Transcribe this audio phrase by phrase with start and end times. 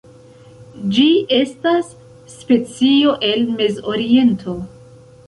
[0.95, 1.03] Ĝi
[1.39, 1.91] estas
[2.37, 4.57] specio el Mezoriento.